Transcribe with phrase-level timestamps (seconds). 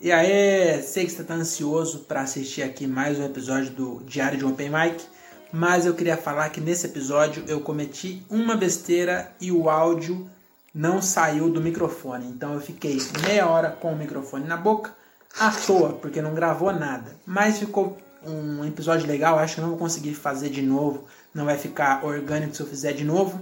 [0.00, 4.38] E aí, sei que você está ansioso para assistir aqui mais um episódio do Diário
[4.38, 5.04] de Open Mic,
[5.52, 10.30] mas eu queria falar que nesse episódio eu cometi uma besteira e o áudio
[10.72, 12.28] não saiu do microfone.
[12.28, 14.94] Então eu fiquei meia hora com o microfone na boca,
[15.36, 17.16] à toa, porque não gravou nada.
[17.26, 21.58] Mas ficou um episódio legal, acho que não vou conseguir fazer de novo, não vai
[21.58, 23.40] ficar orgânico se eu fizer de novo.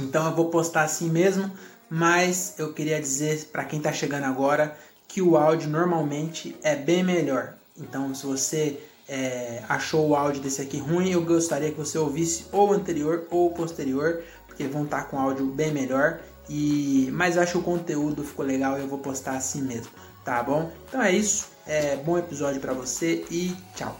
[0.00, 1.52] Então eu vou postar assim mesmo,
[1.90, 4.74] mas eu queria dizer para quem está chegando agora
[5.08, 7.54] que o áudio normalmente é bem melhor.
[7.78, 8.78] Então se você
[9.08, 13.26] é, achou o áudio desse aqui ruim, eu gostaria que você ouvisse ou o anterior
[13.30, 16.20] ou o posterior, porque vão estar tá com áudio bem melhor.
[16.48, 19.90] E mas acho que o conteúdo ficou legal e eu vou postar assim mesmo,
[20.24, 20.70] tá bom?
[20.88, 21.50] Então é isso.
[21.66, 23.98] É, bom episódio para você e tchau.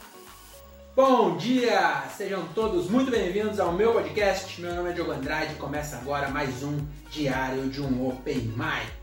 [0.97, 2.05] Bom dia!
[2.16, 4.59] Sejam todos muito bem-vindos ao meu podcast.
[4.62, 6.78] Meu nome é Diogo Andrade e começa agora mais um
[7.11, 8.95] diário de um Open Mic.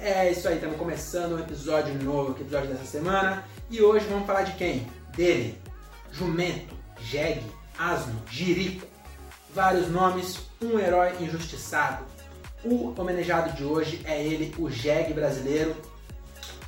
[0.00, 3.44] É isso aí, estamos começando um episódio novo, episódio dessa semana.
[3.68, 4.86] E hoje vamos falar de quem?
[5.16, 5.60] Dele.
[6.12, 7.44] Jumento, jegue,
[7.76, 8.86] asno, jirico.
[9.52, 12.04] Vários nomes, um herói injustiçado.
[12.64, 15.74] O homenageado de hoje é ele, o jegue brasileiro,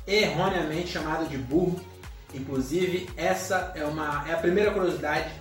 [0.05, 1.79] erroneamente chamado de burro.
[2.33, 5.31] Inclusive, essa é, uma, é a primeira curiosidade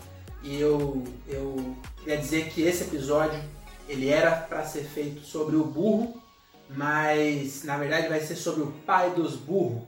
[0.45, 3.43] e eu, eu queria dizer que esse episódio
[3.89, 6.20] ele era para ser feito sobre o burro,
[6.77, 9.83] mas na verdade vai ser sobre o pai dos burros.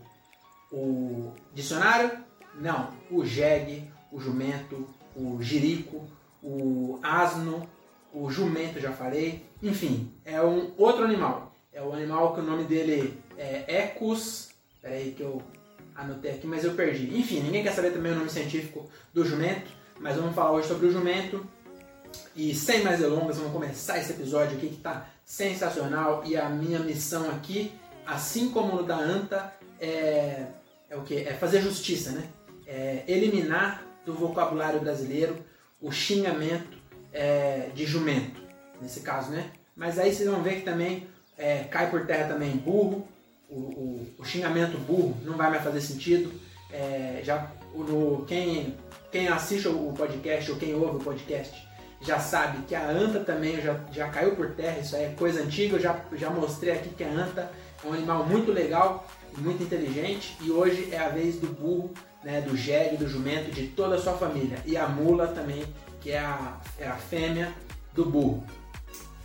[0.71, 2.11] O dicionário?
[2.55, 2.89] Não.
[3.11, 6.07] O jegue, o jumento, o jirico,
[6.43, 7.69] o asno,
[8.13, 9.45] o jumento, já falei.
[9.63, 11.55] Enfim, é um outro animal.
[11.73, 14.53] É o animal que o nome dele é Ecus
[14.83, 15.41] Peraí que eu
[15.95, 17.17] anotei aqui, mas eu perdi.
[17.17, 20.89] Enfim, ninguém quer saber também o nome científico do jumento, mas vamos falar hoje sobre
[20.89, 21.47] o jumento.
[22.35, 26.23] E sem mais delongas, vamos começar esse episódio aqui que está sensacional.
[26.25, 27.73] E a minha missão aqui,
[28.07, 30.47] assim como no da Anta, é,
[30.89, 31.17] é o que?
[31.17, 32.29] É fazer justiça, né?
[32.67, 35.37] É eliminar do vocabulário brasileiro
[35.81, 36.79] o xingamento
[37.13, 38.41] é, de jumento,
[38.81, 39.51] nesse caso, né?
[39.77, 43.07] Mas aí vocês vão ver que também é, cai por terra também burro,
[43.49, 46.33] o, o, o, xingamento burro não vai mais fazer sentido.
[46.73, 48.77] É, já no, quem,
[49.11, 51.69] quem assiste o podcast ou quem ouve o podcast
[52.03, 55.43] já sabe que a anta também já, já caiu por terra, isso aí é coisa
[55.43, 57.51] antiga, eu já, já mostrei aqui que a anta
[57.85, 59.07] é um animal muito legal,
[59.39, 61.93] muito inteligente e hoje é a vez do burro,
[62.23, 65.65] né, do jegue, do jumento, de toda a sua família e a mula também,
[66.01, 67.53] que é a, é a fêmea
[67.95, 68.45] do burro.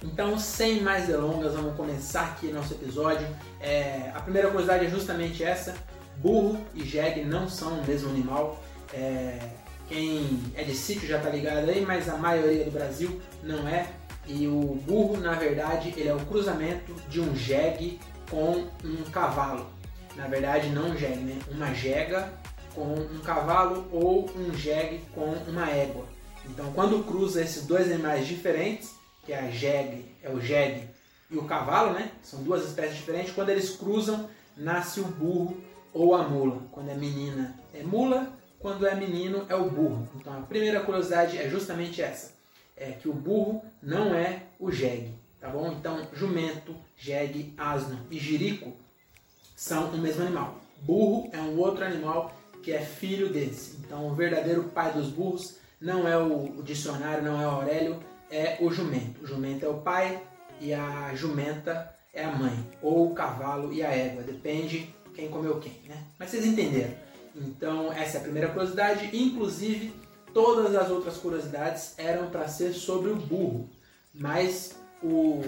[0.03, 3.27] Então, sem mais delongas, vamos começar aqui nosso episódio.
[3.59, 5.75] É, a primeira curiosidade é justamente essa:
[6.17, 8.61] burro e jegue não são o mesmo animal.
[8.93, 9.39] É,
[9.87, 13.87] quem é de sítio já está ligado aí, mas a maioria do Brasil não é.
[14.27, 17.99] E o burro, na verdade, ele é o cruzamento de um jegue
[18.29, 19.65] com um cavalo.
[20.15, 21.39] Na verdade, não um jegue, né?
[21.49, 22.33] Uma jega
[22.75, 26.05] com um cavalo ou um jegue com uma égua.
[26.45, 28.95] Então, quando cruza esses dois animais diferentes,
[29.25, 30.89] que é a jegue, é o jegue
[31.29, 32.11] e o cavalo, né?
[32.21, 33.33] São duas espécies diferentes.
[33.33, 35.57] Quando eles cruzam, nasce o burro
[35.93, 36.61] ou a mula.
[36.71, 40.07] Quando é menina é mula, quando é menino é o burro.
[40.15, 42.33] Então a primeira curiosidade é justamente essa,
[42.75, 45.71] é que o burro não é o jegue, tá bom?
[45.71, 48.73] Então jumento, jegue, asno e jirico
[49.55, 50.59] são o mesmo animal.
[50.81, 53.77] Burro é um outro animal que é filho desse.
[53.77, 58.57] Então o verdadeiro pai dos burros não é o dicionário, não é o Aurélio, é
[58.59, 59.23] o jumento.
[59.23, 60.21] O jumento é o pai
[60.59, 62.57] e a jumenta é a mãe.
[62.81, 64.23] Ou o cavalo e a égua.
[64.23, 66.03] Depende quem comeu quem, né?
[66.19, 66.93] Mas vocês entenderam.
[67.37, 69.09] Então, essa é a primeira curiosidade.
[69.13, 69.93] Inclusive,
[70.33, 73.69] todas as outras curiosidades eram para ser sobre o burro.
[74.13, 75.41] Mas o.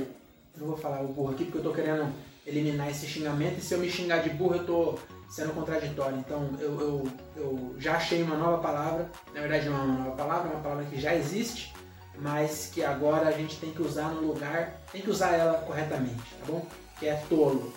[0.58, 2.12] Não vou falar o burro aqui porque eu estou querendo
[2.46, 3.60] eliminar esse xingamento.
[3.60, 5.00] E se eu me xingar de burro, eu estou
[5.30, 6.18] sendo contraditório.
[6.18, 9.10] Então, eu, eu, eu já achei uma nova palavra.
[9.34, 11.74] Na verdade, não é uma nova palavra, é uma palavra que já existe
[12.22, 16.36] mas que agora a gente tem que usar no lugar, tem que usar ela corretamente,
[16.40, 16.66] tá bom?
[17.00, 17.74] Que é tolo.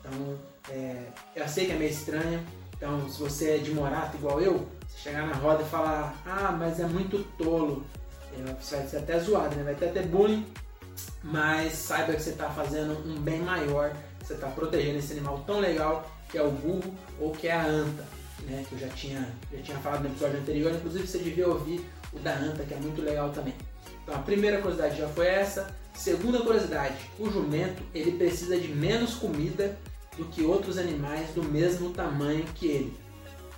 [0.00, 0.38] Então,
[0.70, 1.04] é,
[1.36, 2.44] eu sei que é meio estranho,
[2.78, 6.52] então se você é de morato igual eu, você chegar na roda e falar, ah,
[6.52, 7.84] mas é muito tolo,
[8.32, 9.64] é, você vai ser até zoado, né?
[9.64, 10.46] vai até ter bullying,
[11.22, 13.92] mas saiba que você está fazendo um bem maior,
[14.22, 17.66] você está protegendo esse animal tão legal que é o burro ou que é a
[17.66, 18.04] anta,
[18.44, 18.64] né?
[18.68, 22.18] que eu já tinha, já tinha falado no episódio anterior, inclusive você devia ouvir o
[22.20, 23.54] da anta, que é muito legal também.
[24.04, 25.74] Então a primeira curiosidade já foi essa.
[25.94, 29.76] Segunda curiosidade, o jumento ele precisa de menos comida
[30.18, 32.96] do que outros animais do mesmo tamanho que ele,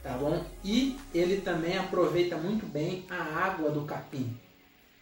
[0.02, 0.44] tá bom?
[0.62, 3.16] E ele também aproveita muito bem a
[3.46, 4.36] água do capim.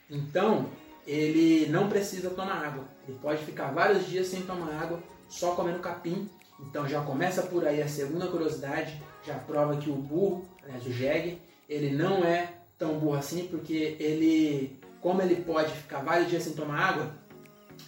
[0.09, 0.71] Então
[1.05, 2.85] ele não precisa tomar água.
[3.07, 7.67] Ele pode ficar vários dias sem tomar água, só comendo capim Então já começa por
[7.67, 12.53] aí a segunda curiosidade, já prova que o burro, aliás o jegue, ele não é
[12.79, 17.13] tão burro assim, porque ele, como ele pode ficar vários dias sem tomar água,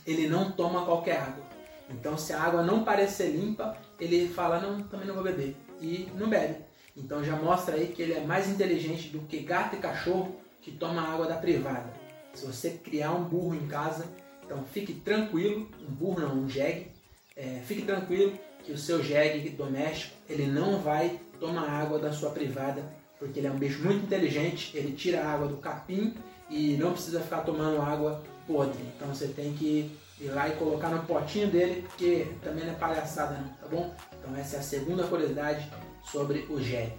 [0.05, 1.50] ele não toma qualquer água.
[1.91, 5.57] Então se a água não parecer limpa, ele fala, não, também não vou beber.
[5.81, 6.57] E não bebe.
[6.97, 10.71] Então já mostra aí que ele é mais inteligente do que gato e cachorro que
[10.71, 11.93] toma água da privada.
[12.35, 14.07] Se você criar um burro em casa,
[14.45, 16.89] então fique tranquilo, um burro não, um jegue,
[17.37, 22.31] é, fique tranquilo que o seu jegue doméstico ele não vai tomar água da sua
[22.31, 22.85] privada,
[23.19, 26.15] porque ele é um bicho muito inteligente, ele tira a água do capim
[26.49, 28.83] e não precisa ficar tomando água podre.
[28.97, 29.91] Então você tem que
[30.21, 33.95] ir lá e colocar no potinho dele, porque também não é palhaçada não, tá bom?
[34.19, 35.69] Então essa é a segunda curiosidade
[36.05, 36.93] sobre o jegue.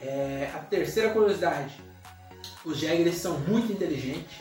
[0.00, 1.80] É, a terceira curiosidade,
[2.64, 4.38] os jegues são muito inteligentes,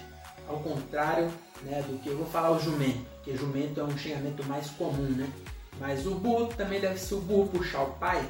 [0.48, 1.31] ao contrário
[1.63, 5.10] né, do que eu vou falar o jumento, que jumento é um xingamento mais comum,
[5.10, 5.30] né?
[5.80, 8.24] Mas o burro também deve ser o burro puxar o pai.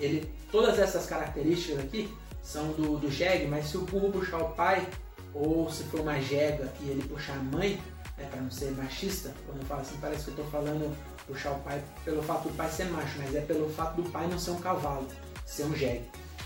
[0.00, 4.50] Ele, todas essas características aqui são do, do jegue, mas se o burro puxar o
[4.50, 4.86] pai,
[5.32, 7.80] ou se for uma jega e ele puxar a mãe,
[8.16, 11.52] né, para não ser machista, quando eu falo assim, parece que eu estou falando puxar
[11.52, 14.38] o pai pelo fato do pai ser macho, mas é pelo fato do pai não
[14.38, 15.06] ser um cavalo,
[15.46, 16.04] ser um jegue.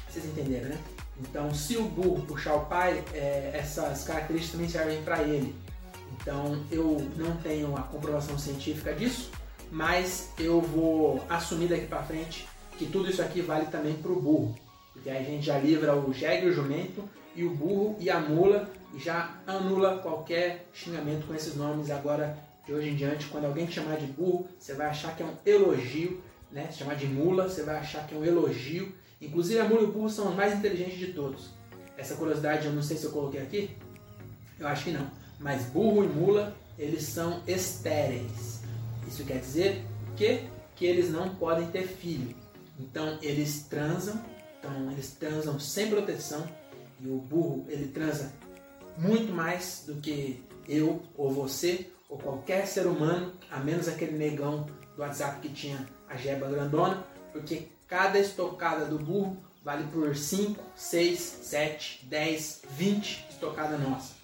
[0.08, 0.78] Vocês entenderam, né?
[1.20, 5.54] Então, se o burro puxar o pai, é, essas características também servem para ele.
[6.20, 9.30] Então, eu não tenho a comprovação científica disso,
[9.70, 12.46] mas eu vou assumir daqui para frente
[12.78, 14.54] que tudo isso aqui vale também para o burro.
[14.92, 18.18] Porque aí a gente já livra o jegue, o jumento, e o burro e a
[18.18, 23.26] mula, e já anula qualquer xingamento com esses nomes agora de hoje em diante.
[23.26, 26.68] Quando alguém te chamar de burro, você vai achar que é um elogio, né?
[26.70, 28.92] Se chamar de mula, você vai achar que é um elogio.
[29.20, 31.50] Inclusive a mula e o burro são os mais inteligentes de todos.
[31.96, 33.70] Essa curiosidade eu não sei se eu coloquei aqui,
[34.58, 35.10] eu acho que não.
[35.38, 38.62] Mas burro e mula, eles são estéreis.
[39.06, 39.84] Isso quer dizer
[40.16, 40.44] que
[40.76, 42.36] que eles não podem ter filho.
[42.78, 44.22] Então eles transam,
[44.58, 46.46] então eles transam sem proteção
[47.00, 48.30] e o burro ele transa
[48.96, 54.66] muito mais do que eu ou você ou qualquer ser humano, a menos aquele negão
[54.94, 60.62] do WhatsApp que tinha a jeba grandona, porque cada estocada do burro vale por 5,
[60.76, 64.14] 6, 7, 10, 20 estocadas nossa.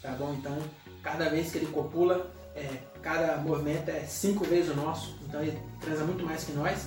[0.00, 0.34] Tá bom?
[0.34, 0.56] Então,
[1.02, 5.58] cada vez que ele copula, é, cada movimento é cinco vezes o nosso, então ele
[5.80, 6.86] transa muito mais que nós.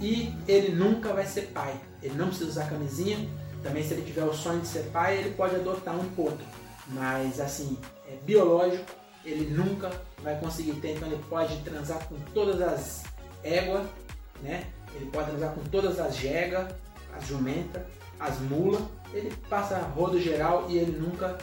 [0.00, 1.78] E ele nunca vai ser pai.
[2.02, 3.18] Ele não precisa usar camisinha.
[3.62, 6.44] Também, se ele tiver o sonho de ser pai, ele pode adotar um potro.
[6.88, 8.90] Mas, assim, é biológico,
[9.24, 9.90] ele nunca
[10.22, 10.96] vai conseguir ter.
[10.96, 13.04] Então, ele pode transar com todas as
[13.42, 13.86] éguas,
[14.42, 14.66] né?
[14.94, 16.72] Ele pode transar com todas as jegas,
[17.16, 17.82] as jumentas,
[18.18, 18.82] as mulas.
[19.12, 21.38] Ele passa rodo geral e ele nunca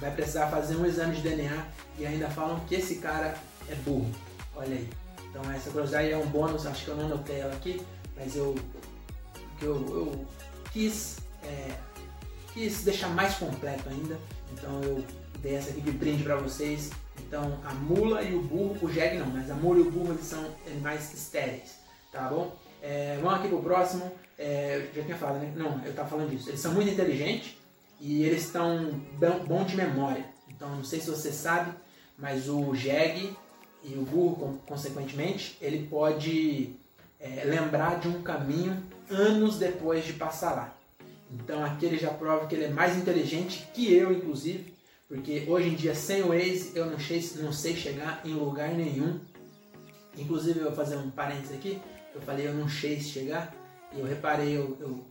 [0.00, 1.66] vai precisar fazer um exame de DNA
[1.98, 3.34] e ainda falam que esse cara
[3.68, 4.10] é burro.
[4.56, 4.88] Olha aí.
[5.30, 7.80] Então essa curiosidade é um bônus, acho que eu não anotei ela aqui,
[8.16, 8.54] mas eu,
[9.62, 10.26] eu, eu
[10.72, 11.70] quis, é,
[12.52, 14.18] quis deixar mais completo ainda.
[14.52, 15.04] Então eu
[15.40, 16.90] dei essa aqui de brinde para vocês.
[17.26, 20.12] Então a mula e o burro, o jegue não, mas a mula e o burro
[20.12, 21.78] eles são animais estéreis,
[22.10, 22.56] tá bom?
[22.82, 24.10] É, vamos aqui pro próximo.
[24.38, 25.52] É, já tinha falado, né?
[25.54, 26.48] Não, eu tava falando disso.
[26.48, 27.56] Eles são muito inteligentes
[28.00, 29.00] e eles estão
[29.46, 30.24] bom de memória.
[30.48, 31.72] Então, não sei se você sabe,
[32.18, 33.36] mas o jegue
[33.84, 36.74] e o burro, consequentemente, ele pode
[37.20, 40.74] é, lembrar de um caminho anos depois de passar lá.
[41.32, 44.72] Então, aqui ele já prova que ele é mais inteligente que eu, inclusive,
[45.08, 48.72] porque hoje em dia, sem o Waze, eu não sei, não sei chegar em lugar
[48.72, 49.20] nenhum.
[50.16, 51.80] Inclusive, eu vou fazer um parênteses aqui.
[52.14, 53.54] Eu falei, eu não sei chegar.
[53.92, 55.04] E eu reparei, eu, eu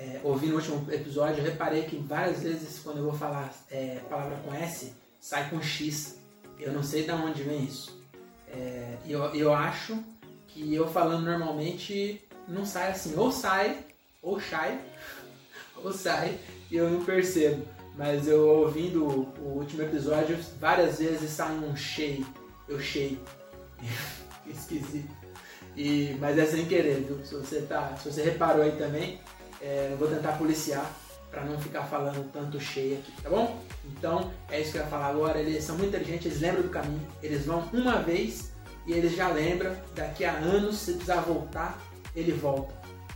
[0.00, 4.00] é, ouvindo o último episódio, eu reparei que várias vezes quando eu vou falar é,
[4.08, 6.18] palavra com S, sai com X.
[6.58, 8.00] Eu não sei de onde vem isso.
[8.48, 10.02] É, eu, eu acho
[10.48, 13.14] que eu falando normalmente não sai assim.
[13.16, 13.84] Ou sai,
[14.22, 14.80] ou sai,
[15.82, 16.38] ou sai,
[16.70, 17.66] e eu não percebo.
[17.96, 22.24] Mas eu ouvindo o, último episódio, várias vezes sai um chei.
[22.68, 23.18] Eu chei.
[24.46, 25.14] Esquisito.
[25.76, 27.24] E, mas é sem querer, viu?
[27.24, 29.20] Se você, tá, se você reparou aí também,
[29.60, 30.90] é, eu vou tentar policiar
[31.30, 33.62] para não ficar falando tanto cheio aqui, tá bom?
[33.84, 35.38] Então é isso que eu ia falar agora.
[35.38, 38.52] Eles são muito inteligentes, eles lembram do caminho, eles vão uma vez
[38.86, 39.74] e eles já lembram.
[39.94, 41.80] Daqui a anos, se precisar voltar,
[42.16, 42.74] ele volta.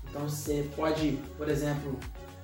[0.08, 1.98] Então você pode, por exemplo,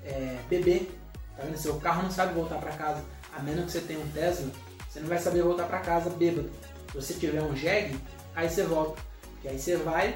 [0.04, 0.90] é, beber,
[1.36, 1.56] tá vendo?
[1.56, 3.04] Seu carro não sabe voltar para casa,
[3.34, 4.50] a menos que você tenha um Tesla,
[4.88, 6.50] você não vai saber voltar para casa bêbado.
[6.90, 7.96] Se você tiver um jegue,
[8.34, 9.00] aí você volta.
[9.40, 10.14] Que aí você vai,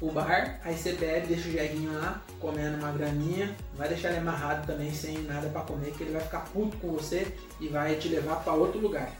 [0.00, 4.18] o bar, aí você bebe, deixa o jeguinho lá, comendo uma graminha, vai deixar ele
[4.18, 7.96] amarrado também sem nada para comer, que ele vai ficar puto com você e vai
[7.96, 9.10] te levar para outro lugar.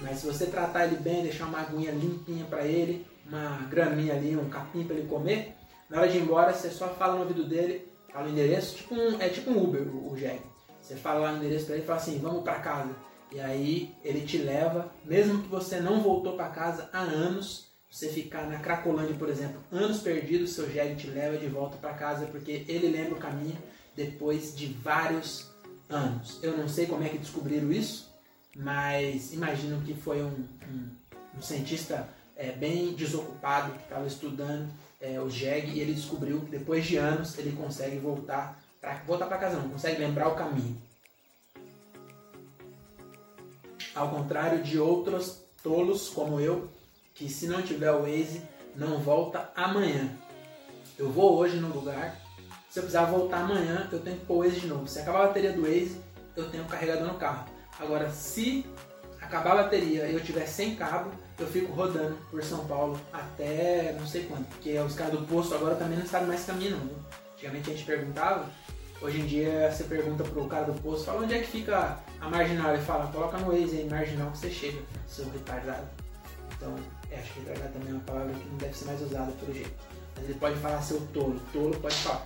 [0.00, 4.36] Mas se você tratar ele bem, deixar uma aguinha limpinha para ele, uma graminha ali,
[4.36, 5.54] um capim para ele comer.
[5.90, 8.94] Na hora de ir embora, você só fala no ouvido dele, fala o endereço, tipo
[8.94, 10.16] um, é tipo um Uber, o, o.
[10.80, 12.94] Você fala lá no endereço para ele e fala assim, vamos para casa.
[13.30, 18.08] E aí ele te leva, mesmo que você não voltou para casa há anos, você
[18.08, 22.26] ficar na Cracolândia, por exemplo, anos perdidos, seu Jeg te leva de volta para casa
[22.26, 23.56] porque ele lembra o caminho
[23.96, 25.50] depois de vários
[25.88, 26.38] anos.
[26.42, 28.14] Eu não sei como é que descobriram isso,
[28.54, 30.88] mas imagino que foi um, um,
[31.36, 36.50] um cientista é, bem desocupado que estava estudando é, o Jeg e ele descobriu que
[36.50, 40.80] depois de anos ele consegue voltar para voltar para casa, não consegue lembrar o caminho.
[43.94, 46.68] Ao contrário de outros tolos como eu,
[47.14, 48.42] que se não tiver o Waze
[48.76, 50.16] não volta amanhã.
[50.96, 52.16] Eu vou hoje no lugar,
[52.70, 54.86] se eu precisar voltar amanhã, eu tenho que pôr o Waze de novo.
[54.86, 56.00] Se acabar a bateria do Waze,
[56.36, 57.48] eu tenho carregador no carro.
[57.80, 58.64] Agora, se
[59.20, 63.96] acabar a bateria e eu tiver sem cabo, eu fico rodando por São Paulo até
[63.98, 66.90] não sei quanto, porque os caras do posto agora também não sabem mais caminho não.
[67.34, 68.46] Antigamente a gente perguntava,
[69.00, 72.28] hoje em dia você pergunta pro cara do posto, fala onde é que fica a
[72.28, 75.86] marginal, ele fala, coloca no Waze aí, marginal que você chega, seu retardado.
[76.56, 76.74] Então,
[77.10, 79.54] é, acho que retardado também é uma palavra que não deve ser mais usada pelo
[79.54, 79.70] jeito.
[80.16, 82.24] Mas ele pode falar seu tolo, tolo pode falar.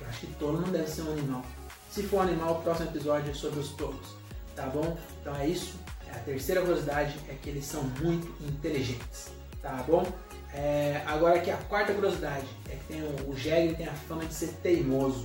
[0.00, 1.44] Eu acho que tolo não deve ser um animal.
[1.90, 4.16] Se for um animal, o próximo episódio é sobre os tolos.
[4.54, 4.96] Tá bom?
[5.20, 5.74] Então é isso.
[6.12, 10.06] A terceira curiosidade é que eles são muito inteligentes, tá bom?
[10.54, 14.34] É, agora aqui a quarta curiosidade é que tem o, o tem a fama de
[14.34, 15.24] ser teimoso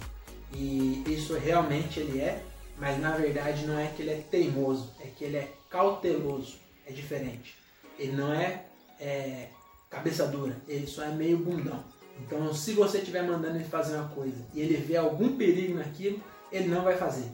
[0.53, 2.41] e isso realmente ele é,
[2.77, 6.93] mas na verdade não é que ele é teimoso, é que ele é cauteloso, é
[6.93, 7.55] diferente.
[7.99, 8.63] Ele não é,
[8.99, 9.49] é
[9.89, 11.83] cabeça dura, ele só é meio bundão.
[12.21, 16.23] Então se você estiver mandando ele fazer uma coisa e ele vê algum perigo naquilo,
[16.49, 17.29] ele não vai fazer.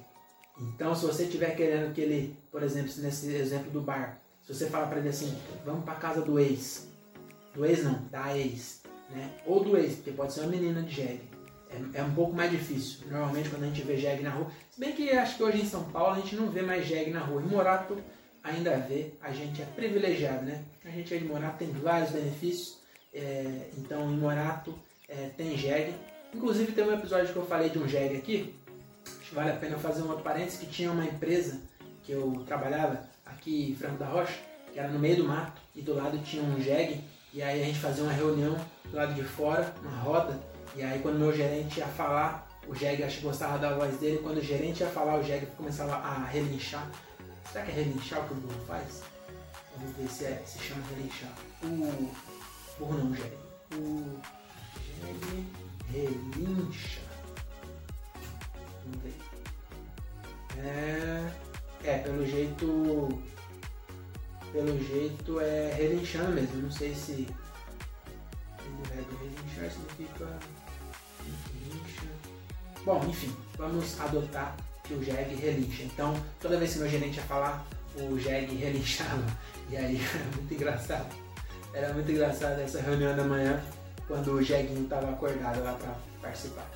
[0.60, 4.68] Então, se você estiver querendo que ele, por exemplo, nesse exemplo do bar, se você
[4.70, 6.88] fala para ele assim, vamos para casa do ex,
[7.54, 9.32] do ex não, da ex, né?
[9.46, 11.34] Ou do ex, porque pode ser uma menina de jegue.
[11.70, 13.08] É, é, um pouco mais difícil.
[13.10, 15.66] Normalmente quando a gente vê jegue na rua, se bem que acho que hoje em
[15.66, 17.42] São Paulo a gente não vê mais jegue na rua.
[17.42, 17.98] Em Morato
[18.44, 20.64] ainda vê, a gente é privilegiado, né?
[20.86, 22.80] A gente é de Morato tem vários benefícios,
[23.14, 25.96] é, então em Morato é, tem jegue.
[26.34, 28.54] Inclusive tem um episódio que eu falei de um jegue aqui,
[29.34, 31.60] vale a pena fazer um outro parênteses, que tinha uma empresa
[32.04, 34.38] que eu trabalhava aqui em Franco da Rocha,
[34.72, 37.66] que era no meio do mato, e do lado tinha um jegue, e aí a
[37.66, 40.40] gente fazia uma reunião do lado de fora, uma roda,
[40.76, 44.20] e aí quando meu gerente ia falar, o jegue acho que gostava da voz dele,
[44.24, 46.90] quando o gerente ia falar, o jegue começava a relinchar.
[47.52, 49.04] Será que é relinchar o que o burro faz?
[49.76, 51.32] Vamos ver se, é, se chama relinchar.
[51.64, 52.12] O
[52.80, 53.38] burro não, o jegue.
[53.76, 54.20] O
[55.02, 55.48] jegue
[55.92, 57.13] relincha.
[58.86, 59.14] Vamos ver.
[60.60, 61.32] É,
[61.84, 63.22] é, pelo jeito.
[64.52, 66.62] Pelo jeito é relinchando mesmo.
[66.62, 67.28] Não sei se.
[68.94, 70.40] Relinchar significa.
[71.54, 72.08] Relincha.
[72.86, 75.84] Bom, enfim, vamos adotar que o Jeg relincha.
[75.84, 79.26] Então, toda vez que meu gerente ia falar, o Jeg relinchava.
[79.70, 81.16] E aí era muito engraçado.
[81.74, 83.60] Era muito engraçado essa reunião da manhã,
[84.08, 86.70] quando o Jeguinho estava acordado lá para participar.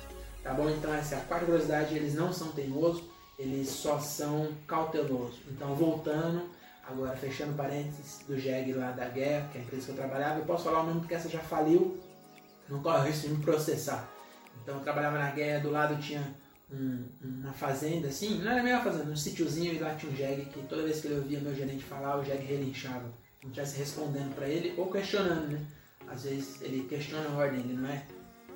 [0.48, 0.70] Tá bom?
[0.70, 3.02] Então essa é a quarta curiosidade, eles não são teimosos,
[3.38, 5.40] eles só são cautelosos.
[5.50, 6.48] Então voltando,
[6.88, 10.38] agora fechando parênteses do Jeg lá da guerra, que é a empresa que eu trabalhava,
[10.38, 12.00] eu posso falar o nome porque essa já faliu,
[12.66, 14.08] não corre o risco de me processar.
[14.62, 16.34] Então eu trabalhava na guerra, do lado tinha
[16.72, 20.46] um, uma fazenda assim, não era uma fazenda, um sítiozinho e lá tinha um Jeg
[20.46, 23.04] que toda vez que ele ouvia meu gerente falar, o Jeg relinchava.
[23.42, 25.60] Não estivesse respondendo para ele ou questionando, né?
[26.06, 28.02] Às vezes ele questiona a ordem, ele não é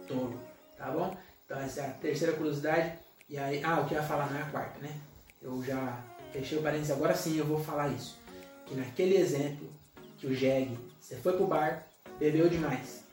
[0.09, 0.41] tolo,
[0.79, 1.15] tá bom?
[1.53, 2.95] Então essa é a terceira curiosidade.
[3.29, 4.99] E aí, ah, o que eu ia falar não é a quarta, né?
[5.43, 6.01] Eu já
[6.33, 8.19] fechei o parênteses, agora sim eu vou falar isso.
[8.65, 9.69] Que naquele exemplo
[10.17, 11.87] que o Jeg, você foi pro bar,
[12.19, 13.05] bebeu demais.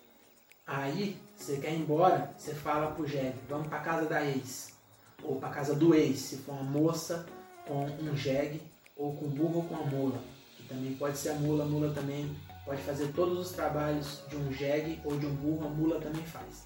[0.66, 4.72] Aí, você quer ir embora, você fala pro Jeg, vamos pra casa da ex.
[5.22, 7.26] Ou pra casa do ex, se for uma moça
[7.68, 8.62] com um Jeg,
[8.96, 10.20] ou com burro ou com a mula.
[10.56, 14.38] Que também pode ser a mula, a mula também pode fazer todos os trabalhos de
[14.38, 16.64] um Jeg ou de um burro, a mula também faz.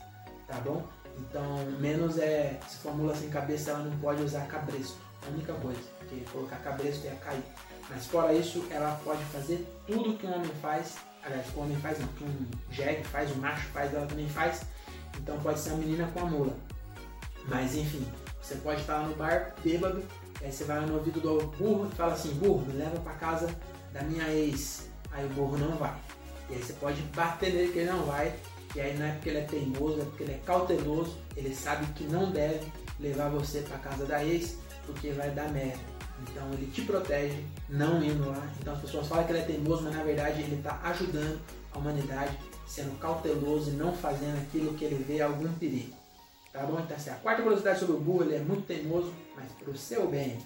[0.48, 0.88] Tá bom?
[1.20, 4.98] Então, menos é, se for mula sem cabeça, ela não pode usar cabresto.
[5.25, 7.43] A única coisa, porque colocar cabresto ia cair.
[7.89, 10.96] Mas fora isso, ela pode fazer tudo que um homem faz.
[11.24, 14.27] Aliás, que um homem faz não, que um jegue faz, um macho faz, ela também
[14.27, 14.62] faz.
[15.17, 16.53] Então pode ser uma menina com a mula.
[17.46, 18.05] Mas enfim,
[18.41, 20.03] você pode estar lá no bar, bêbado,
[20.41, 23.50] aí você vai no ouvido do burro e fala assim, burro, me leva para casa
[23.93, 24.89] da minha ex.
[25.12, 25.96] Aí o burro não vai.
[26.50, 28.36] E aí você pode bater nele que ele não vai,
[28.75, 31.86] e aí não é porque ele é teimoso, é porque ele é cauteloso, ele sabe
[31.94, 32.65] que não deve
[33.00, 35.80] levar você para casa da ex, porque vai dar merda.
[36.22, 38.51] Então ele te protege não indo lá.
[38.60, 41.39] Então as pessoas falam que ele é teimoso, mas na verdade ele está ajudando
[41.72, 42.38] a humanidade,
[42.68, 45.94] sendo cauteloso e não fazendo aquilo que ele vê algum perigo.
[46.51, 46.80] Tá bom?
[46.80, 50.08] Então assim, a quarta curiosidade sobre o burro, ele é muito teimoso, mas pro seu
[50.08, 50.39] bem.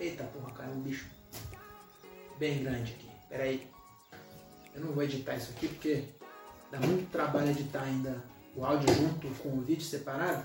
[0.00, 1.06] Eita porra, cara, um bicho
[2.38, 3.08] bem grande aqui.
[3.28, 3.66] Pera aí.
[4.74, 6.04] Eu não vou editar isso aqui porque
[6.74, 8.22] dá muito trabalho editar ainda
[8.56, 10.42] o áudio junto com o vídeo separado.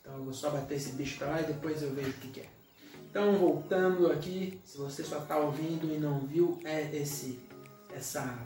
[0.00, 2.28] Então eu vou só bater esse bicho pra lá e depois eu vejo o que,
[2.28, 2.46] que é.
[3.10, 7.40] Então voltando aqui, se você só está ouvindo e não viu, é esse,
[7.94, 8.38] essa,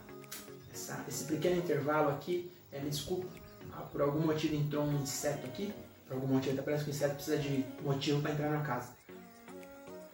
[0.73, 3.27] essa, esse pequeno intervalo aqui, é, me desculpa,
[3.73, 5.73] ah, por algum motivo entrou um inseto aqui,
[6.07, 9.00] por algum motivo, parece que o inseto precisa de motivo para entrar na casa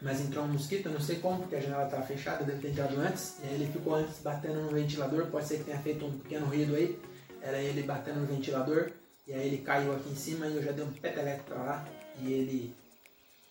[0.01, 2.99] mas entrou um mosquito, não sei como, porque a janela estava fechada, deve ter entrado
[2.99, 6.19] antes, e aí ele ficou antes batendo no ventilador, pode ser que tenha feito um
[6.19, 6.99] pequeno ruído aí,
[7.41, 8.91] era ele batendo no ventilador,
[9.27, 11.89] e aí ele caiu aqui em cima e eu já dei um peteleco para lá,
[12.21, 12.75] e ele,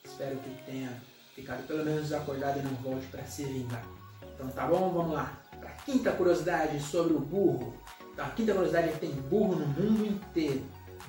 [0.04, 0.90] espero que tenha
[1.36, 3.86] ficado pelo menos acordado e não volte para se vingar.
[4.34, 5.42] Então tá bom, vamos lá.
[5.60, 7.74] Para a quinta curiosidade sobre o burro.
[8.14, 10.64] Então, a quinta curiosidade é que tem burro no mundo inteiro.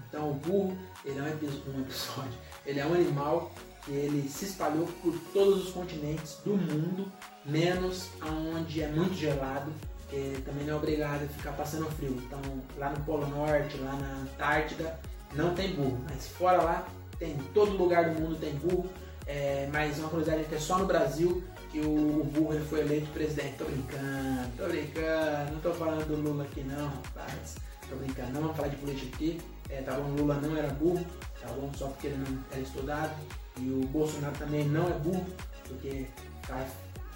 [0.09, 3.53] Então o burro, ele é um episódio, ele é um animal
[3.89, 7.11] ele se espalhou por todos os continentes do mundo,
[7.45, 9.73] menos aonde é muito gelado,
[10.09, 12.17] que também não é obrigado a ficar passando frio.
[12.27, 12.41] Então,
[12.77, 14.99] lá no Polo Norte, lá na Antártida,
[15.35, 16.87] não tem burro, mas fora lá,
[17.19, 18.87] tem em todo lugar do mundo tem burro.
[19.27, 22.65] É, mas uma curiosidade é que é só no Brasil que o, o burro ele
[22.65, 23.57] foi eleito presidente.
[23.59, 27.57] Tô brincando, tô brincando, não tô falando do Lula aqui não, rapaz.
[27.89, 29.41] Tô brincando, não vamos falar de política aqui.
[29.69, 31.05] É, tá bom, Lula não era burro,
[31.47, 31.73] tá bom?
[31.75, 33.15] Só porque ele não era estudado.
[33.59, 35.25] E o Bolsonaro também não é burro,
[35.67, 36.07] porque
[36.47, 36.67] tá,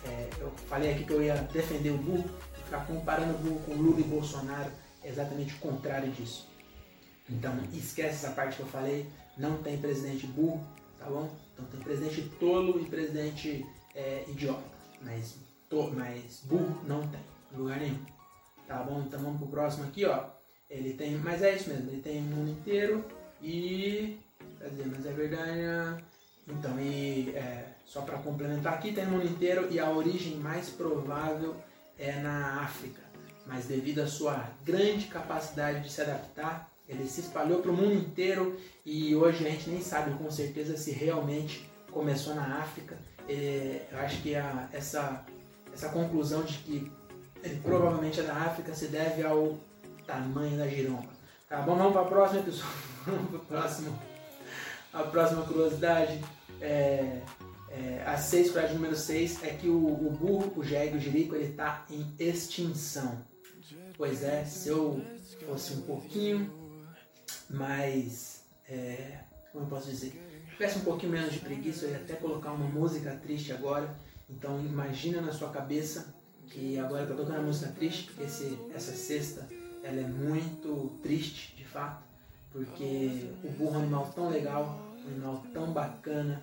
[0.05, 2.25] é, eu falei aqui que eu ia defender o burro,
[2.65, 4.71] ficar comparando o burro com Lula e Bolsonaro
[5.03, 6.49] é exatamente o contrário disso.
[7.29, 9.07] Então esquece essa parte que eu falei,
[9.37, 10.67] não tem presidente burro,
[10.99, 11.29] tá bom?
[11.53, 14.65] Então tem presidente tolo e presidente é, idiota,
[15.03, 15.37] mas,
[15.69, 17.21] to, mas burro não tem,
[17.53, 18.01] em lugar nenhum.
[18.67, 19.03] Tá bom?
[19.07, 20.25] Então vamos pro próximo aqui, ó.
[20.71, 23.05] Ele tem, mas é isso mesmo, ele tem o mundo inteiro
[23.43, 24.19] e.
[24.61, 26.05] Dizer, mas é verdade.
[26.49, 30.69] Então, e é, só para complementar, aqui tem no mundo inteiro e a origem mais
[30.69, 31.57] provável
[31.99, 33.01] é na África.
[33.47, 37.95] Mas devido à sua grande capacidade de se adaptar, ele se espalhou para o mundo
[37.95, 42.97] inteiro e hoje a gente nem sabe com certeza se realmente começou na África.
[43.29, 45.25] É, eu acho que a, essa,
[45.73, 46.93] essa conclusão de que
[47.43, 49.57] ele provavelmente é da África se deve ao
[50.07, 51.09] tamanho da giromba.
[51.49, 51.77] Tá bom?
[51.77, 52.90] Vamos para a próxima, pessoal.
[53.07, 53.99] Vamos para o próximo
[54.93, 56.21] a próxima curiosidade,
[56.61, 57.23] é,
[57.71, 61.35] é, a seis, curiosidade número 6, é que o, o, burro, o jegue, o jirico,
[61.35, 63.25] ele está em extinção.
[63.97, 65.01] Pois é, se eu
[65.47, 66.53] fosse um pouquinho
[67.49, 69.19] mais, é,
[69.53, 70.13] como eu posso dizer,
[70.53, 73.95] tivesse um pouquinho menos de preguiça, eu ia até colocar uma música triste agora.
[74.29, 76.15] Então imagina na sua cabeça
[76.49, 79.49] que agora tô tocando a música triste, porque esse, essa sexta
[79.85, 82.10] ela é muito triste, de fato
[82.53, 86.43] porque o burro é um animal tão legal, um animal tão bacana,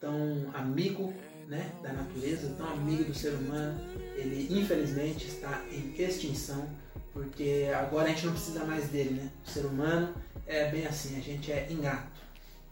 [0.00, 1.12] tão amigo
[1.48, 3.78] né, da natureza, tão amigo do ser humano,
[4.16, 6.68] ele infelizmente está em extinção,
[7.12, 9.30] porque agora a gente não precisa mais dele, né?
[9.46, 10.14] O ser humano
[10.46, 12.14] é bem assim, a gente é ingrato.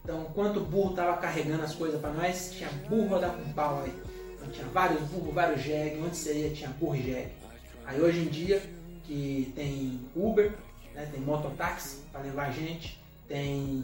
[0.03, 3.53] Então, enquanto o burro estava carregando as coisas para nós, tinha burro a dar com
[3.53, 3.93] pau aí.
[4.35, 7.31] Então, tinha vários burros, vários jegue, onde você ia tinha burro e jegue.
[7.85, 8.61] Aí hoje em dia,
[9.05, 10.53] que tem Uber,
[10.93, 11.09] né?
[11.11, 13.83] tem mototáxi para levar gente, tem,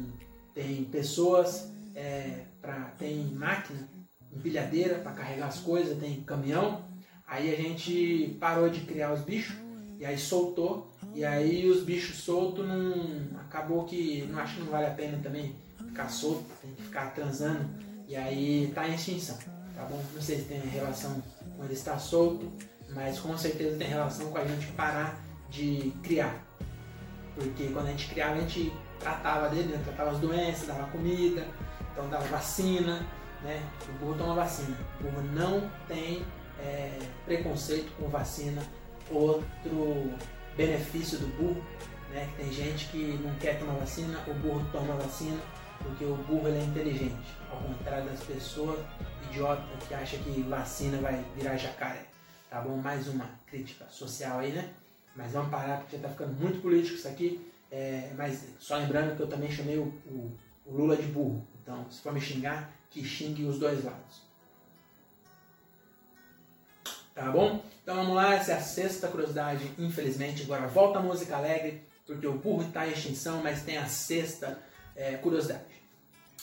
[0.54, 3.88] tem pessoas, é, pra, tem máquina,
[4.34, 6.84] empilhadeira para carregar as coisas, tem caminhão.
[7.28, 9.56] Aí a gente parou de criar os bichos
[10.00, 10.90] e aí soltou.
[11.14, 13.40] E aí os bichos soltos não.
[13.40, 17.14] Acabou que não acho que não vale a pena também ficar solto, tem que ficar
[17.14, 17.68] transando.
[18.08, 19.38] E aí tá em extinção,
[19.76, 20.02] tá bom?
[20.14, 21.22] Não sei se tem relação
[21.56, 22.52] com ele estar solto,
[22.90, 25.20] mas com certeza tem relação com a gente parar
[25.50, 26.49] de criar.
[27.40, 29.82] Porque quando a gente criava, a gente tratava dele, né?
[29.84, 31.48] tratava as doenças, dava comida,
[31.92, 33.06] então dava vacina,
[33.42, 33.64] né?
[33.88, 34.78] O burro toma vacina.
[35.00, 36.26] O burro não tem
[36.60, 38.62] é, preconceito com vacina.
[39.10, 40.14] Outro
[40.58, 41.64] benefício do burro,
[42.12, 42.30] né?
[42.38, 45.40] Tem gente que não quer tomar vacina, o burro toma vacina,
[45.82, 47.16] porque o burro é inteligente,
[47.50, 48.80] ao contrário das pessoas
[49.30, 52.06] idiotas que acham que vacina vai virar jacaré.
[52.50, 52.78] Tá bom?
[52.78, 54.70] Mais uma crítica social aí, né?
[55.16, 57.50] Mas vamos parar porque já está ficando muito político isso aqui.
[57.72, 60.32] É, mas só lembrando que eu também chamei o, o,
[60.66, 61.46] o, Lula de burro.
[61.62, 64.22] Então, se for me xingar, que xingue os dois lados.
[67.14, 67.64] Tá bom?
[67.84, 70.44] Então vamos lá, essa é a sexta curiosidade, infelizmente.
[70.44, 74.60] Agora volta a música alegre, porque o burro está em extinção, mas tem a sexta
[74.96, 75.64] é, curiosidade.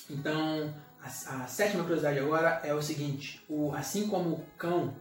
[0.08, 4.94] Então, a, a, sétima curiosidade agora é o seguinte: o, assim como o cão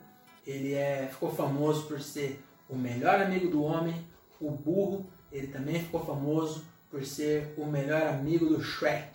[0.45, 3.95] ele é, ficou famoso por ser o melhor amigo do homem,
[4.39, 9.10] o burro ele também ficou famoso por ser o melhor amigo do Shrek.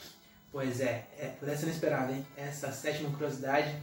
[0.53, 2.27] Pois é, é por essa inesperada, hein?
[2.37, 3.75] Essa sétima curiosidade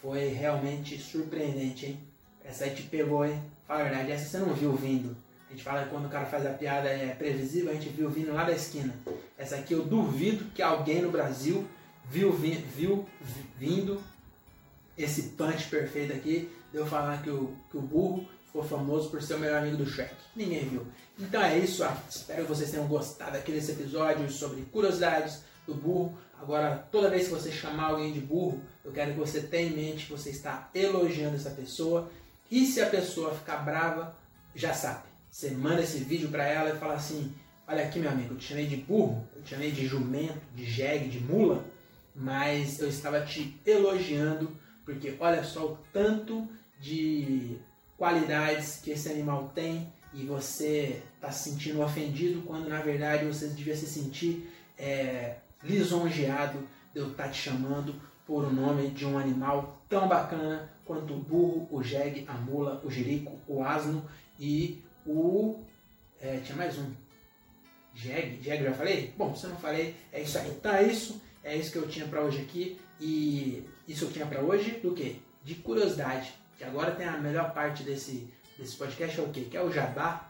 [0.00, 1.98] foi realmente surpreendente, hein?
[2.44, 3.40] Essa aí te pegou, hein?
[3.66, 5.16] Fala a verdade, essa você não viu vindo.
[5.48, 8.10] A gente fala que quando o cara faz a piada é previsível, a gente viu
[8.10, 8.94] vindo lá da esquina.
[9.38, 11.64] Essa aqui eu duvido que alguém no Brasil
[12.10, 13.06] viu, vi, viu
[13.58, 14.02] vindo
[14.96, 19.20] esse punch perfeito aqui de eu falar que o, que o burro ficou famoso por
[19.20, 20.14] ser o melhor amigo do Shrek.
[20.36, 20.86] Ninguém viu.
[21.18, 25.74] Então é isso, ah, espero que vocês tenham gostado aqui desse episódio sobre curiosidades do
[25.74, 26.16] burro.
[26.40, 29.74] Agora, toda vez que você chamar alguém de burro, eu quero que você tenha em
[29.74, 32.08] mente que você está elogiando essa pessoa.
[32.48, 34.14] E se a pessoa ficar brava,
[34.54, 35.02] já sabe.
[35.28, 37.34] Você manda esse vídeo para ela e fala assim:
[37.66, 40.64] Olha aqui, meu amigo, eu te chamei de burro, eu te chamei de jumento, de
[40.64, 41.64] jegue, de mula,
[42.14, 44.52] mas eu estava te elogiando
[44.84, 46.46] porque olha só o tanto
[46.78, 47.58] de
[48.04, 53.48] qualidades que esse animal tem e você está se sentindo ofendido quando na verdade você
[53.48, 54.46] devia se sentir
[54.78, 56.58] é, lisonjeado
[56.92, 57.94] de eu estar tá te chamando
[58.26, 62.78] por o nome de um animal tão bacana quanto o burro, o jegue, a mula,
[62.84, 64.04] o jerico, o asno
[64.38, 65.64] e o.
[66.20, 66.90] É, tinha mais um.
[67.94, 69.14] Jegue, jegue já falei?
[69.16, 70.60] Bom, se eu não falei, é isso aí.
[70.62, 72.78] É isso, é isso que eu tinha para hoje aqui.
[73.00, 75.22] E isso eu tinha para hoje do que?
[75.42, 76.43] De curiosidade.
[76.56, 79.48] Que agora tem a melhor parte desse, desse podcast é o quê?
[79.50, 80.28] Que é o jabá,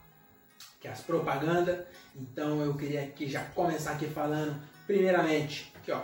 [0.80, 1.84] que é as propagandas.
[2.14, 4.56] Então eu queria aqui já começar aqui falando,
[4.86, 6.02] primeiramente, aqui ó,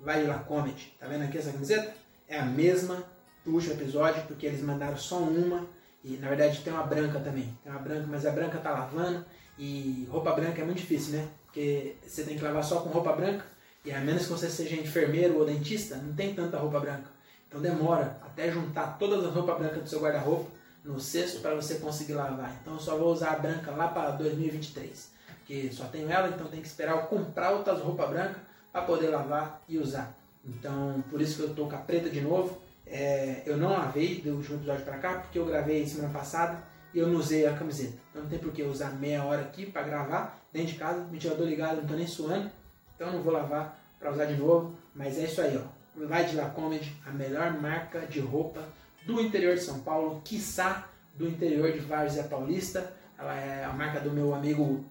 [0.00, 0.94] vai lá Comedy.
[0.98, 1.94] Tá vendo aqui essa camiseta?
[2.28, 3.04] É a mesma
[3.44, 5.66] do último episódio, porque eles mandaram só uma.
[6.02, 7.56] E na verdade tem uma branca também.
[7.62, 9.24] Tem uma branca, mas a branca tá lavando.
[9.58, 11.28] E roupa branca é muito difícil, né?
[11.46, 13.44] Porque você tem que lavar só com roupa branca.
[13.84, 17.13] E a menos que você seja enfermeiro ou dentista, não tem tanta roupa branca.
[17.54, 20.50] Então demora até juntar todas as roupas brancas do seu guarda-roupa
[20.84, 22.52] no cesto para você conseguir lavar.
[22.60, 26.48] Então eu só vou usar a branca lá para 2023, porque só tenho ela, então
[26.48, 28.38] tem que esperar eu comprar outras roupas brancas
[28.72, 30.12] para poder lavar e usar.
[30.44, 32.60] Então por isso que eu estou com a preta de novo.
[32.84, 36.60] É, eu não lavei do último episódio para cá, porque eu gravei semana passada
[36.92, 37.94] e eu não usei a camiseta.
[38.10, 41.46] Então não tem por que usar meia hora aqui para gravar dentro de casa, ventilador
[41.46, 42.50] ligado, não estou nem suando,
[42.96, 44.74] então não vou lavar para usar de novo.
[44.92, 45.73] Mas é isso aí, ó.
[45.96, 48.60] De La Comedy, a melhor marca de roupa
[49.06, 52.94] do interior de São Paulo, quiçá do interior de Várzea Paulista.
[53.16, 54.84] Ela é a marca do meu amigo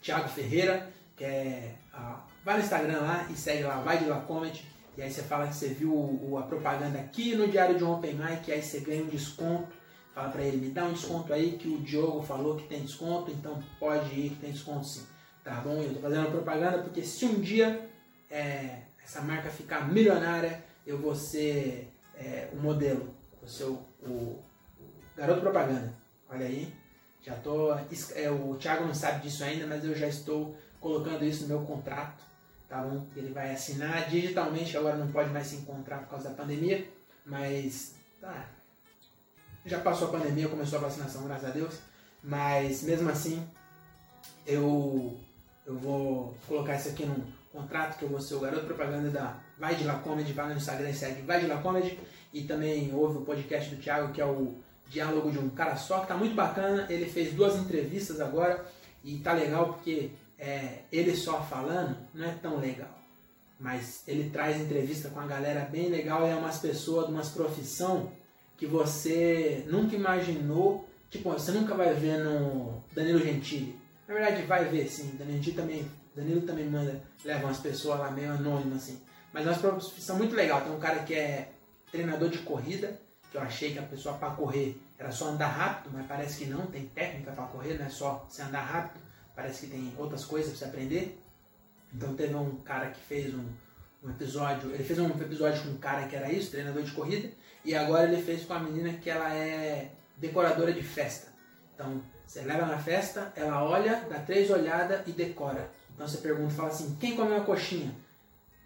[0.00, 1.74] Thiago Ferreira, que é.
[2.44, 4.64] vai no Instagram lá e segue lá, vai de La Comedy.
[4.96, 8.14] E aí você fala que você viu a propaganda aqui no Diário de um Open
[8.14, 9.72] Mic, aí você ganha um desconto.
[10.14, 13.32] Fala para ele, me dá um desconto aí que o Diogo falou que tem desconto,
[13.32, 15.04] então pode ir que tem desconto sim.
[15.42, 15.82] Tá bom?
[15.82, 17.90] Eu tô fazendo propaganda porque se um dia
[18.30, 23.14] é, essa marca ficar milionária, eu vou ser é, o modelo
[23.44, 24.44] o seu o, o
[25.16, 25.92] garoto propaganda.
[26.28, 26.72] Olha aí,
[27.22, 27.72] já tô.
[28.14, 31.60] É, o Thiago não sabe disso ainda, mas eu já estou colocando isso no meu
[31.60, 32.24] contrato.
[32.68, 33.06] Tá bom?
[33.14, 36.86] Ele vai assinar digitalmente, agora não pode mais se encontrar por causa da pandemia,
[37.24, 38.48] mas tá.
[39.66, 41.74] Já passou a pandemia, começou a vacinação, graças a Deus.
[42.22, 43.46] Mas mesmo assim,
[44.46, 45.18] eu,
[45.66, 49.76] eu vou colocar isso aqui no contrato, que eu ser o garoto propaganda da Vai
[49.76, 51.98] de La Comedy, vai no Instagram e segue Vai de La Comedy.
[52.32, 54.56] E também houve o podcast do Thiago, que é o
[54.90, 56.86] Diálogo de um Cara Só, que tá muito bacana.
[56.90, 58.64] Ele fez duas entrevistas agora
[59.04, 62.98] e tá legal porque é, ele só falando não é tão legal.
[63.58, 67.28] Mas ele traz entrevista com a galera bem legal e é umas pessoas de umas
[67.28, 68.10] profissão
[68.56, 70.88] que você nunca imaginou.
[71.08, 73.78] Tipo, você nunca vai ver no Danilo Gentili.
[74.08, 75.14] Na verdade, vai ver sim.
[75.16, 79.00] Danilo Gentili também, Danilo também manda, leva umas pessoas lá meio anônimas assim.
[79.32, 80.60] Mas uma profissão muito legal.
[80.62, 81.50] Tem um cara que é
[81.90, 82.98] treinador de corrida,
[83.30, 86.46] que eu achei que a pessoa para correr era só andar rápido, mas parece que
[86.50, 89.00] não, tem técnica para correr, não é só você andar rápido,
[89.34, 91.20] parece que tem outras coisas para você aprender.
[91.92, 93.44] Então teve um cara que fez um,
[94.04, 97.28] um, episódio, ele fez um episódio com um cara que era isso, treinador de corrida,
[97.64, 101.32] e agora ele fez com a menina que ela é decoradora de festa.
[101.74, 105.70] Então você leva na festa, ela olha, dá três olhadas e decora.
[105.94, 107.94] Então você pergunta, fala assim, quem comeu a coxinha?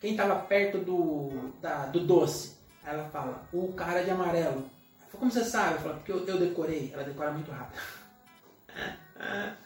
[0.00, 2.56] Quem estava perto do, da, do doce?
[2.84, 4.64] Ela fala, o cara de amarelo.
[4.98, 5.74] Falo, como você sabe?
[5.74, 6.90] Eu falo, porque eu, eu decorei.
[6.92, 7.80] Ela decora muito rápido.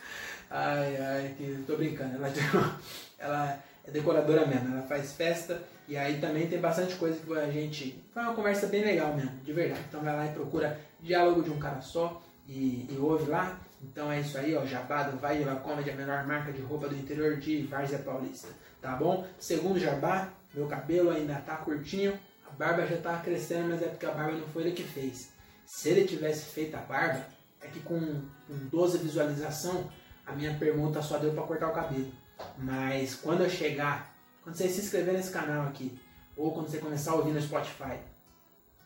[0.51, 2.16] ai, ai, que tô brincando.
[2.16, 2.33] Ela,
[3.18, 4.75] ela é decoradora mesmo.
[4.75, 8.03] Ela faz festa e aí também tem bastante coisa que a gente.
[8.12, 9.85] Foi uma conversa bem legal mesmo, de verdade.
[9.88, 13.59] Então vai lá e procura Diálogo de um Cara Só e, e ouve lá.
[13.83, 16.88] Então é isso aí, ó, Jabá do Vai La Comedy, a menor marca de roupa
[16.88, 18.49] do interior de Várzea Paulista,
[18.81, 19.27] tá bom?
[19.38, 24.07] Segundo Jabá, meu cabelo ainda tá curtinho, a barba já tá crescendo, mas é porque
[24.07, 25.33] a barba não foi ele que fez.
[25.66, 27.27] Se ele tivesse feito a barba,
[27.61, 29.90] é que com, com 12 visualização,
[30.25, 32.12] a minha pergunta só deu para cortar o cabelo.
[32.59, 35.99] Mas quando eu chegar, quando você se inscrever nesse canal aqui,
[36.37, 37.99] ou quando você começar a ouvir no Spotify,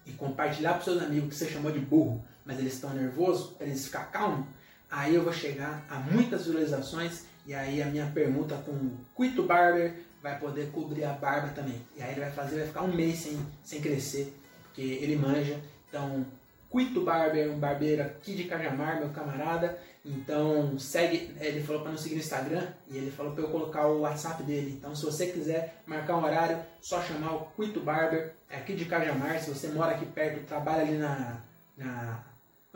[0.06, 3.66] e compartilhar para seus amigos que você chamou de burro, mas eles estão nervosos, para
[3.66, 4.46] eles ficar calmos,
[4.90, 9.42] aí eu vou chegar a muitas visualizações e aí a minha pergunta com o Quito
[9.44, 11.80] Barber vai poder cobrir a barba também.
[11.96, 15.60] E aí ele vai fazer, vai ficar um mês sem, sem crescer, porque ele manja.
[15.88, 16.26] Então,
[16.70, 19.78] Quito Barber, um barbeiro aqui de Cajamar, meu camarada.
[20.04, 23.86] Então, segue, ele falou para não seguir no Instagram e ele falou para eu colocar
[23.86, 24.76] o WhatsApp dele.
[24.78, 28.84] Então, se você quiser marcar um horário, só chamar o Quito Barber, é aqui de
[28.84, 29.40] Cajamar.
[29.40, 31.40] Se você mora aqui perto, trabalha ali na,
[31.76, 32.20] na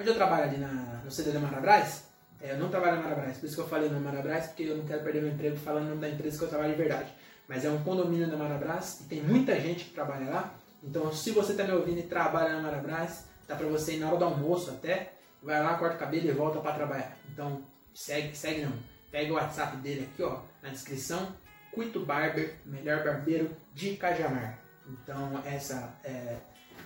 [0.01, 2.05] Onde eu trabalho ali na, no CD da Marabras,
[2.41, 4.79] é, eu não trabalho na Marabras, por isso que eu falei na Marabras, porque eu
[4.79, 7.13] não quero perder meu emprego falando o nome da empresa que eu trabalho de verdade.
[7.47, 10.55] Mas é um condomínio da Marabras e tem muita gente que trabalha lá.
[10.83, 14.09] Então, se você está me ouvindo e trabalha na Marabras, dá para você ir na
[14.09, 17.15] hora do almoço até, vai lá, corta o cabelo e volta para trabalhar.
[17.31, 17.63] Então,
[17.95, 18.73] segue, segue não.
[19.11, 21.29] Pega o WhatsApp dele aqui, ó, na descrição.
[21.73, 24.59] Cuito Barber, melhor barbeiro de Cajamar.
[24.89, 26.37] Então, essa é,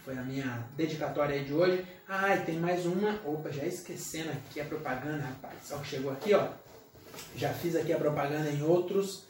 [0.05, 1.85] foi a minha dedicatória de hoje.
[2.07, 3.19] Ah, e tem mais uma.
[3.25, 5.55] Opa, já esquecendo aqui a propaganda, rapaz.
[5.65, 6.49] Só que chegou aqui, ó.
[7.35, 9.25] Já fiz aqui a propaganda em outros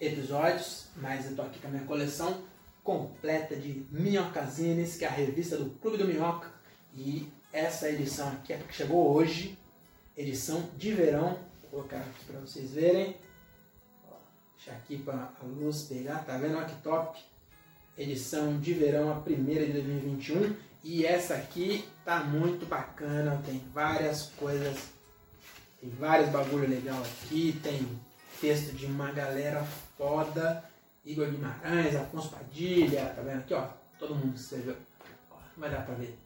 [0.00, 2.42] episódios, mas eu tô aqui com a minha coleção
[2.82, 6.50] completa de Minhocazines, que é a revista do Clube do Minhoca.
[6.96, 9.56] E essa edição aqui, que chegou hoje,
[10.16, 11.38] edição de verão.
[11.62, 13.16] Vou colocar aqui para vocês verem.
[14.56, 16.56] Deixa aqui para a luz pegar, tá vendo?
[16.56, 17.20] Olha que top
[17.98, 20.54] edição de verão, a primeira de 2021.
[20.84, 24.78] E essa aqui tá muito bacana, tem várias coisas,
[25.80, 27.86] tem vários bagulho legal aqui, tem
[28.40, 30.64] texto de uma galera foda,
[31.04, 33.66] Igor Guimarães, Afonso Padilha, tá vendo aqui, ó,
[33.98, 34.76] todo mundo escreveu,
[35.30, 36.16] não vai dar pra ver.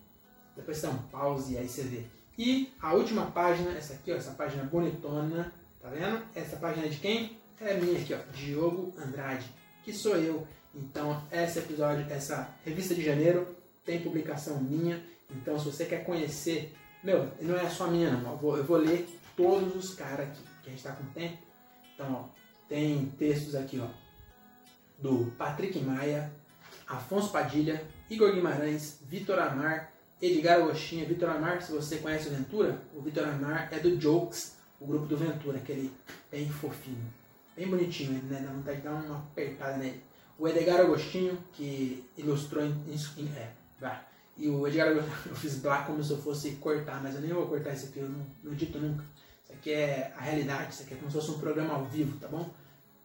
[0.55, 2.05] Depois você dá um pause e aí você vê.
[2.37, 6.23] E a última página, essa aqui, ó, essa página bonitona, tá vendo?
[6.35, 7.39] Essa página é de quem?
[7.61, 9.47] É minha aqui, ó, Diogo Andrade,
[9.83, 10.47] que sou eu.
[10.75, 13.47] Então, esse episódio, essa revista de janeiro,
[13.85, 15.03] tem publicação minha.
[15.31, 18.33] Então, se você quer conhecer, meu, não é só minha, não.
[18.33, 19.07] Eu vou, eu vou ler
[19.37, 21.39] todos os caras aqui, que a gente está com tempo.
[21.95, 22.25] Então, ó,
[22.69, 23.89] tem textos aqui, ó,
[24.99, 26.33] do Patrick Maia,
[26.87, 31.07] Afonso Padilha, Igor Guimarães, Vitor Amar, Edgar Agostinho.
[31.07, 35.07] Vitor Amar, se você conhece o Ventura, o Vitor Amar é do Jokes, o grupo
[35.07, 35.93] do Ventura, aquele
[36.31, 37.05] bem fofinho,
[37.57, 38.43] bem bonitinho, né?
[38.47, 40.12] Dá vontade de dar uma apertada nele
[40.43, 44.03] o Edgar Agostinho, que ilustrou em, em, é, vai.
[44.37, 47.33] E o Edgar Agostinho, eu fiz black como se eu fosse cortar, mas eu nem
[47.33, 49.05] vou cortar isso aqui, eu não, não dito nunca.
[49.45, 52.19] Isso aqui é a realidade, isso aqui é como se fosse um programa ao vivo,
[52.19, 52.51] tá bom?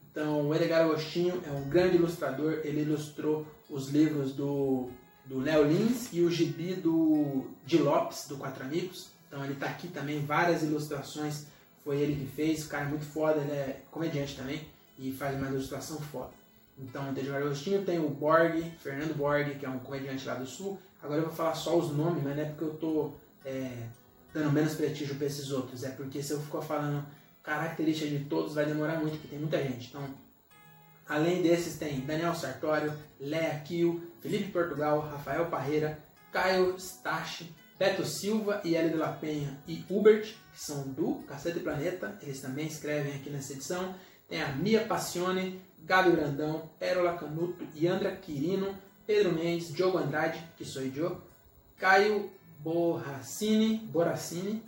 [0.09, 4.89] Então, o Edgar Agostinho é um grande ilustrador, ele ilustrou os livros do,
[5.23, 9.09] do Léo Lins e o gibi do de Lopes, do Quatro Amigos.
[9.27, 11.45] Então, ele está aqui também, várias ilustrações,
[11.83, 15.37] foi ele que fez, o cara é muito foda, ele é comediante também e faz
[15.37, 16.36] uma ilustração foda.
[16.79, 20.45] Então tem o Agostinho, tem o Borg, Fernando Borg, que é um comediante lá do
[20.45, 20.79] Sul.
[21.01, 23.11] Agora eu vou falar só os nomes, mas não é porque eu tô
[23.43, 23.87] é,
[24.33, 25.83] dando menos prestígio para esses outros.
[25.83, 27.03] É porque se eu ficar falando
[27.43, 29.87] características de todos, vai demorar muito, porque tem muita gente.
[29.87, 30.07] Então,
[31.07, 35.97] além desses, tem Daniel Sartório, Léa Kiel, Felipe Portugal, Rafael Parreira,
[36.31, 41.59] Caio Stache, Beto Silva e Hélio de la Penha e Hubert, que são do Cacete
[41.59, 43.95] Planeta, eles também escrevem aqui nessa edição.
[44.27, 50.65] Tem a Mia Passione, Gabi Brandão, Pérola Canuto, Yandra Quirino, Pedro Mendes, Diogo Andrade, que
[50.65, 51.21] sou eu,
[51.77, 54.61] Caio Borracini, Borracini,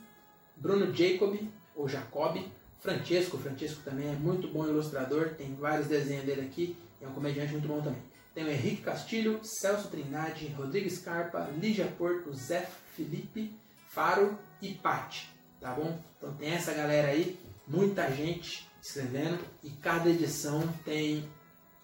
[0.55, 1.37] Bruno Jacob,
[1.75, 2.41] ou Jacob,
[2.79, 7.51] Francesco, Francesco também é muito bom ilustrador, tem vários desenhos dele aqui, é um comediante
[7.51, 8.01] muito bom também.
[8.33, 13.53] Tem o Henrique Castilho, Celso Trindade, Rodrigo Scarpa, Lígia Porto, Zé Felipe,
[13.89, 15.29] Faro e Pati,
[15.59, 15.99] tá bom?
[16.17, 21.27] Então tem essa galera aí, muita gente escrevendo e cada edição tem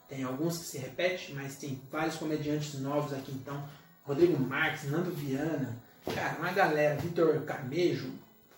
[0.08, 3.67] tem alguns que se repetem, mas tem vários comediantes novos aqui então.
[4.03, 5.75] Rodrigo Marques, Nando Viana,
[6.13, 8.12] cara, uma galera, Vitor Camejo,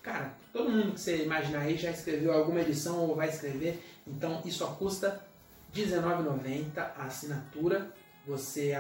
[0.04, 4.42] cara, todo mundo que você imaginar aí já escreveu alguma edição ou vai escrever, então
[4.44, 5.26] isso só custa
[5.74, 7.90] R$19,90 a assinatura.
[8.26, 8.74] Você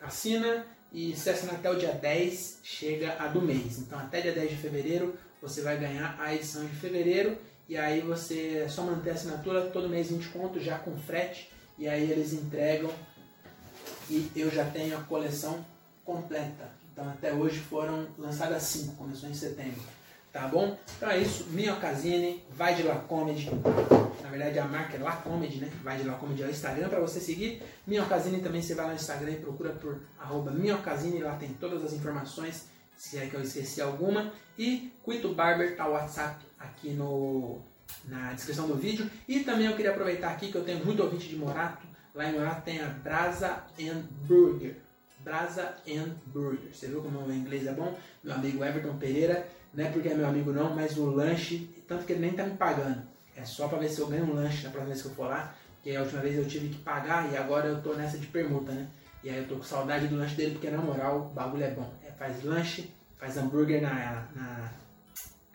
[0.00, 3.78] assina e se assinar até o dia 10, chega a do mês.
[3.78, 7.36] Então até dia 10 de fevereiro você vai ganhar a edição de fevereiro
[7.68, 11.50] e aí você é só manter a assinatura, todo mês 20 contos já com frete,
[11.78, 12.90] e aí eles entregam
[14.10, 15.64] e eu já tenho a coleção
[16.04, 16.70] completa.
[16.92, 19.80] Então até hoje foram lançadas 5, começou em setembro.
[20.32, 20.78] Tá bom?
[20.96, 23.50] Então é isso, Minhocasine, vai de La Comedy.
[24.22, 25.70] Na verdade a marca é La Comedy, né?
[25.82, 27.62] Vai de La Comedy é o Instagram para você seguir.
[27.86, 31.84] Minhocasine também você vai lá no Instagram e procura por arroba Minhocasine, lá tem todas
[31.84, 34.32] as informações, se é que eu esqueci alguma.
[34.58, 37.58] E Quito Barber tá o WhatsApp aqui no,
[38.06, 39.10] na descrição do vídeo.
[39.28, 41.86] E também eu queria aproveitar aqui que eu tenho muito ouvinte de Morato.
[42.14, 44.76] Lá em Morato tem a Brasa and Burger.
[45.20, 46.74] Brasa and Burger.
[46.74, 47.96] Você viu como o inglês é bom?
[48.22, 52.04] Meu amigo Everton Pereira não é porque é meu amigo não, mas o lanche, tanto
[52.04, 53.02] que ele nem tá me pagando.
[53.34, 55.28] É só para ver se eu ganho um lanche na próxima vez que eu for
[55.28, 58.26] lá, porque a última vez eu tive que pagar e agora eu tô nessa de
[58.26, 58.86] permuta, né?
[59.24, 61.70] E aí eu tô com saudade do lanche dele, porque na moral o bagulho é
[61.70, 61.90] bom.
[62.06, 64.70] É, faz lanche, faz hambúrguer na, na,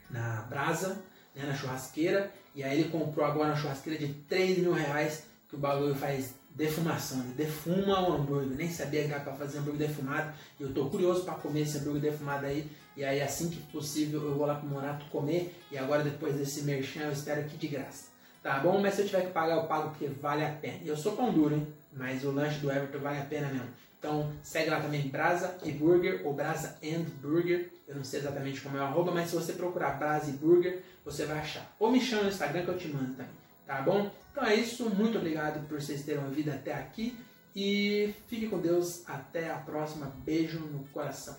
[0.09, 1.01] na brasa,
[1.35, 5.55] né, na churrasqueira, e aí ele comprou agora uma churrasqueira de 3 mil reais, que
[5.55, 8.57] o bagulho faz defumação, ele defuma o hambúrguer.
[8.57, 11.77] Nem sabia que era para fazer hambúrguer defumado, e eu tô curioso para comer esse
[11.77, 15.55] hambúrguer defumado aí, e aí, assim que possível, eu vou lá pro Morato comer.
[15.71, 18.07] E agora, depois desse merchan, eu espero aqui de graça.
[18.41, 18.81] Tá bom?
[18.81, 20.79] Mas se eu tiver que pagar, eu pago porque vale a pena.
[20.83, 21.67] Eu sou pão duro, hein?
[21.93, 23.69] Mas o lanche do Everton vale a pena mesmo.
[23.99, 27.69] Então, segue lá também Brasa e Burger, ou Brasa and Burger.
[27.87, 30.83] Eu não sei exatamente como é o arroba, mas se você procurar Brasa e Burger,
[31.05, 31.73] você vai achar.
[31.79, 33.31] Ou me chama no Instagram que eu te mando também.
[33.65, 34.11] Tá bom?
[34.31, 34.89] Então é isso.
[34.89, 37.17] Muito obrigado por vocês terem ouvido até aqui.
[37.55, 39.03] E fique com Deus.
[39.07, 40.13] Até a próxima.
[40.25, 41.35] Beijo no coração.